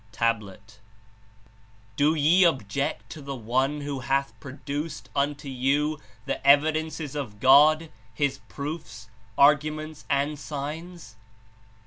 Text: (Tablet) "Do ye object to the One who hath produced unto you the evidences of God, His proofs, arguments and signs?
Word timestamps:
(Tablet) 0.11 0.79
"Do 1.95 2.15
ye 2.15 2.43
object 2.43 3.07
to 3.11 3.21
the 3.21 3.35
One 3.35 3.81
who 3.81 3.99
hath 3.99 4.33
produced 4.39 5.09
unto 5.15 5.47
you 5.47 5.99
the 6.25 6.43
evidences 6.43 7.13
of 7.15 7.39
God, 7.39 7.91
His 8.11 8.39
proofs, 8.49 9.09
arguments 9.37 10.05
and 10.09 10.39
signs? 10.39 11.17